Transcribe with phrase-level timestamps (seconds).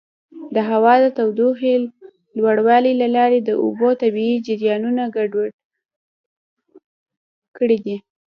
[0.55, 1.73] د هوا د تودوخې
[2.37, 5.51] لوړوالي له لارې د اوبو طبیعي جریانونه ګډوډ
[7.57, 7.95] کړي دي.